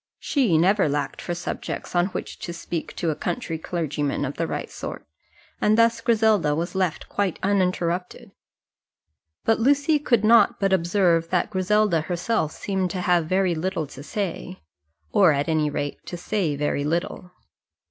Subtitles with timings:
[0.17, 4.47] She never lacked for subjects on which to speak to a country clergyman of the
[4.47, 5.05] right sort,
[5.61, 8.31] and thus Griselda was left quite uninterrupted.
[9.45, 14.01] But Lucy could not but observe that Griselda herself seemed to have very little to
[14.01, 14.63] say,
[15.11, 17.29] or at any rate to say very little.